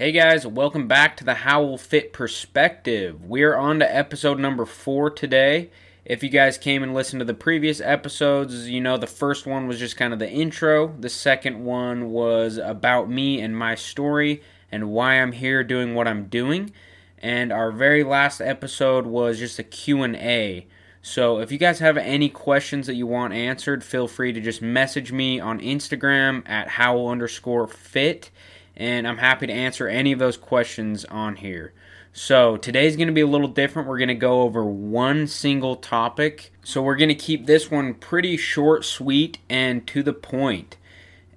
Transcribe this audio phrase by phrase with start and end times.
[0.00, 3.22] Hey guys, welcome back to the Howl Fit Perspective.
[3.22, 5.68] We're on to episode number four today.
[6.06, 9.66] If you guys came and listened to the previous episodes, you know the first one
[9.66, 10.96] was just kind of the intro.
[10.98, 14.42] The second one was about me and my story
[14.72, 16.72] and why I'm here doing what I'm doing.
[17.18, 20.66] And our very last episode was just a Q&A.
[21.02, 24.62] So if you guys have any questions that you want answered, feel free to just
[24.62, 28.30] message me on Instagram at howl underscore fit
[28.80, 31.74] and I'm happy to answer any of those questions on here.
[32.14, 33.86] So, today's going to be a little different.
[33.86, 36.50] We're going to go over one single topic.
[36.64, 40.78] So, we're going to keep this one pretty short, sweet, and to the point.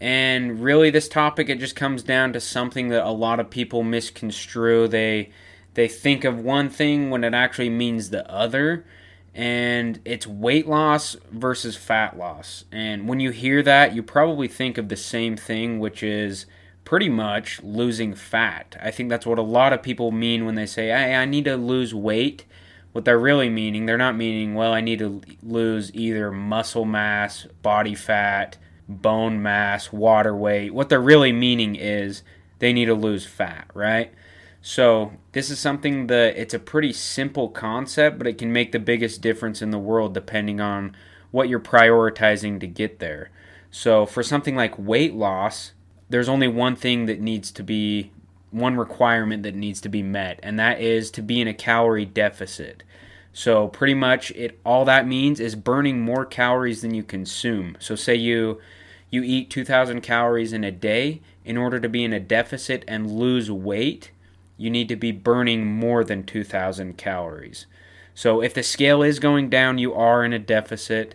[0.00, 3.82] And really this topic it just comes down to something that a lot of people
[3.82, 4.88] misconstrue.
[4.88, 5.30] They
[5.74, 8.86] they think of one thing when it actually means the other
[9.34, 12.64] and it's weight loss versus fat loss.
[12.72, 16.46] And when you hear that, you probably think of the same thing, which is
[16.84, 18.76] pretty much losing fat.
[18.82, 21.44] I think that's what a lot of people mean when they say, hey, I need
[21.44, 22.44] to lose weight.
[22.92, 27.46] What they're really meaning, they're not meaning, well, I need to lose either muscle mass,
[27.62, 28.58] body fat,
[28.88, 30.74] bone mass, water weight.
[30.74, 32.22] What they're really meaning is
[32.58, 34.12] they need to lose fat, right?
[34.62, 38.78] So, this is something that it's a pretty simple concept, but it can make the
[38.78, 40.94] biggest difference in the world depending on
[41.30, 43.30] what you're prioritizing to get there.
[43.70, 45.72] So, for something like weight loss,
[46.10, 48.10] there's only one thing that needs to be
[48.50, 52.04] one requirement that needs to be met, and that is to be in a calorie
[52.04, 52.82] deficit.
[53.32, 57.76] So pretty much it all that means is burning more calories than you consume.
[57.78, 58.60] So say you
[59.08, 63.10] you eat 2000 calories in a day in order to be in a deficit and
[63.10, 64.10] lose weight,
[64.56, 67.66] you need to be burning more than 2000 calories.
[68.14, 71.14] So if the scale is going down, you are in a deficit.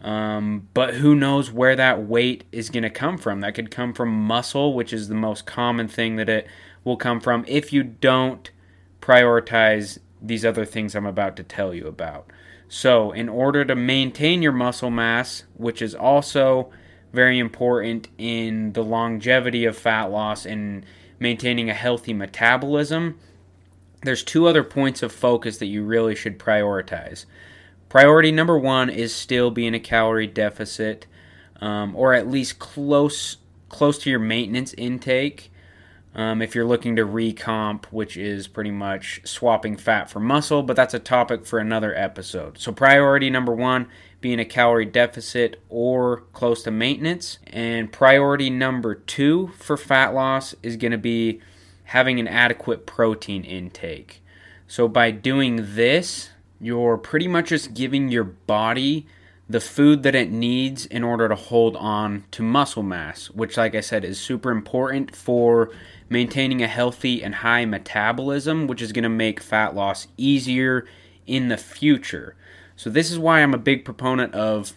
[0.00, 3.40] Um, but who knows where that weight is going to come from?
[3.40, 6.46] That could come from muscle, which is the most common thing that it
[6.84, 8.50] will come from if you don't
[9.00, 12.30] prioritize these other things I'm about to tell you about.
[12.68, 16.70] So, in order to maintain your muscle mass, which is also
[17.12, 20.84] very important in the longevity of fat loss and
[21.18, 23.18] maintaining a healthy metabolism,
[24.02, 27.24] there's two other points of focus that you really should prioritize.
[27.88, 31.06] Priority number one is still being a calorie deficit,
[31.60, 33.38] um, or at least close
[33.68, 35.50] close to your maintenance intake.
[36.14, 40.74] Um, if you're looking to recomp, which is pretty much swapping fat for muscle, but
[40.74, 42.58] that's a topic for another episode.
[42.58, 43.88] So, priority number one
[44.20, 47.38] being a calorie deficit or close to maintenance.
[47.46, 51.40] And priority number two for fat loss is going to be
[51.84, 54.20] having an adequate protein intake.
[54.66, 59.06] So, by doing this, you're pretty much just giving your body
[59.48, 63.74] the food that it needs in order to hold on to muscle mass, which, like
[63.74, 65.70] I said, is super important for
[66.10, 70.86] maintaining a healthy and high metabolism, which is going to make fat loss easier
[71.26, 72.36] in the future.
[72.76, 74.74] So, this is why I'm a big proponent of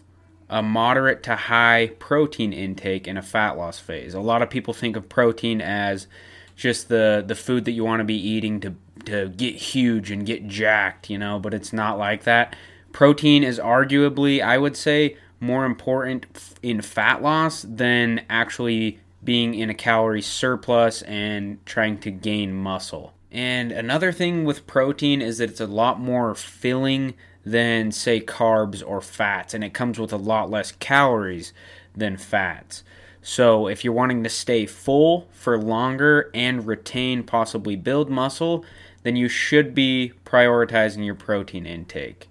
[0.49, 4.13] a moderate to high protein intake in a fat loss phase.
[4.13, 6.07] A lot of people think of protein as
[6.55, 8.75] just the the food that you want to be eating to
[9.05, 12.55] to get huge and get jacked, you know, but it's not like that.
[12.91, 16.25] Protein is arguably, I would say, more important
[16.61, 23.13] in fat loss than actually being in a calorie surplus and trying to gain muscle.
[23.31, 27.13] And another thing with protein is that it's a lot more filling
[27.45, 31.53] than, say, carbs or fats, and it comes with a lot less calories
[31.95, 32.83] than fats.
[33.23, 38.65] So, if you're wanting to stay full for longer and retain, possibly build muscle,
[39.03, 42.27] then you should be prioritizing your protein intake.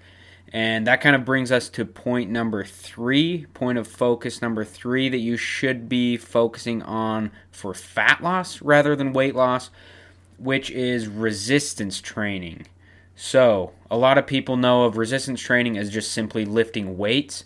[0.52, 5.08] And that kind of brings us to point number three, point of focus number three
[5.08, 9.70] that you should be focusing on for fat loss rather than weight loss,
[10.38, 12.66] which is resistance training.
[13.14, 17.44] So, a lot of people know of resistance training as just simply lifting weights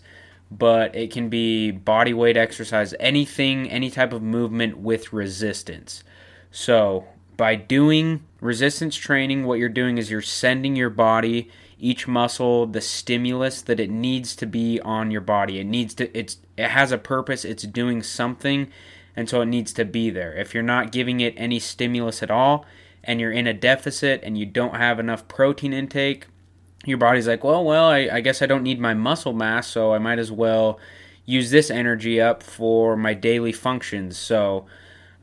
[0.51, 6.03] but it can be body weight exercise, anything, any type of movement with resistance.
[6.51, 7.05] So,
[7.37, 12.81] by doing resistance training, what you're doing is you're sending your body each muscle the
[12.81, 15.59] stimulus that it needs to be on your body.
[15.59, 18.71] It needs to it's it has a purpose, it's doing something,
[19.15, 20.33] and so it needs to be there.
[20.33, 22.65] If you're not giving it any stimulus at all
[23.03, 26.27] and you're in a deficit and you don't have enough protein intake,
[26.85, 29.93] your body's like, well, well, I, I guess I don't need my muscle mass, so
[29.93, 30.79] I might as well
[31.25, 34.17] use this energy up for my daily functions.
[34.17, 34.65] So,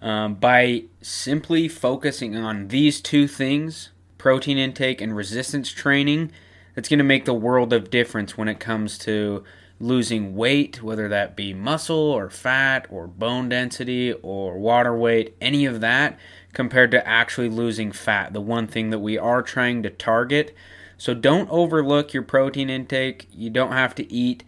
[0.02, 6.30] um, by simply focusing on these two things, protein intake and resistance training,
[6.74, 9.44] that's going to make the world of difference when it comes to
[9.78, 15.66] losing weight, whether that be muscle or fat or bone density or water weight, any
[15.66, 16.18] of that
[16.52, 20.54] compared to actually losing fat, the one thing that we are trying to target.
[20.98, 23.26] So don't overlook your protein intake.
[23.32, 24.44] You don't have to eat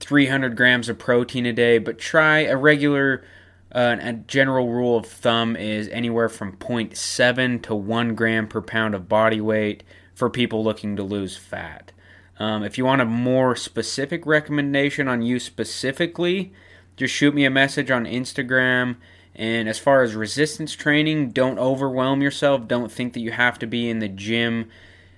[0.00, 3.22] 300 grams of protein a day, but try a regular,
[3.72, 8.94] uh, a general rule of thumb is anywhere from 0.7 to 1 gram per pound
[8.94, 9.84] of body weight
[10.14, 11.92] for people looking to lose fat.
[12.38, 16.52] Um, if you want a more specific recommendation on you specifically,
[16.96, 18.96] just shoot me a message on Instagram.
[19.34, 22.66] And as far as resistance training, don't overwhelm yourself.
[22.66, 24.68] Don't think that you have to be in the gym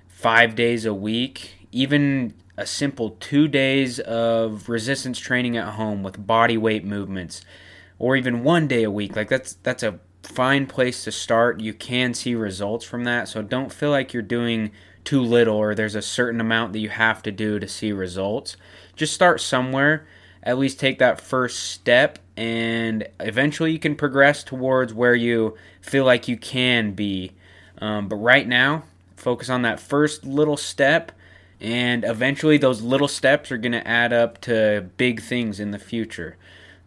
[0.08, 1.68] five days a week.
[1.72, 7.44] Even a simple two days of resistance training at home with body weight movements,
[7.98, 9.16] or even one day a week.
[9.16, 11.60] Like that's that's a fine place to start.
[11.60, 13.28] You can see results from that.
[13.28, 14.70] So don't feel like you're doing
[15.04, 18.56] too little or there's a certain amount that you have to do to see results.
[18.94, 20.06] Just start somewhere.
[20.44, 26.04] At least take that first step and eventually you can progress towards where you feel
[26.04, 27.32] like you can be.
[27.78, 28.84] Um, but right now,
[29.16, 31.12] focus on that first little step,
[31.60, 35.78] and eventually those little steps are going to add up to big things in the
[35.78, 36.36] future.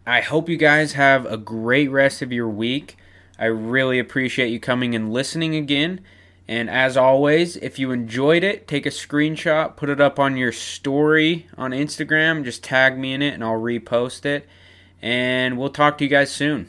[0.06, 2.96] I hope you guys have a great rest of your week.
[3.40, 6.00] I really appreciate you coming and listening again.
[6.46, 10.52] And as always, if you enjoyed it, take a screenshot, put it up on your
[10.52, 14.48] story on Instagram, just tag me in it and I'll repost it.
[15.02, 16.68] And we'll talk to you guys soon.